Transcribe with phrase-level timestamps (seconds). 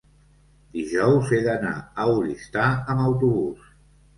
[0.77, 3.71] dijous he d'anar a Oristà amb autobús.